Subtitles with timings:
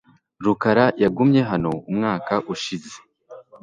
[0.45, 2.95] Rukara yagumye hano umwaka ushize